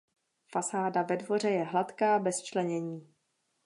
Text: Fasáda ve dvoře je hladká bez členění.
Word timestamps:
Fasáda 0.51 1.01
ve 1.03 1.17
dvoře 1.17 1.49
je 1.49 1.63
hladká 1.63 2.19
bez 2.19 2.41
členění. 2.43 3.07